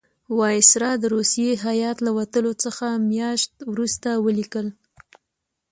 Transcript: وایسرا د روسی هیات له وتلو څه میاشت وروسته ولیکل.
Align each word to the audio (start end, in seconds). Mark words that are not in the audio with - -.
وایسرا 0.37 0.91
د 0.99 1.03
روسی 1.13 1.47
هیات 1.65 1.97
له 2.05 2.11
وتلو 2.17 2.51
څه 2.61 2.69
میاشت 3.11 3.51
وروسته 3.71 4.09
ولیکل. 4.25 4.67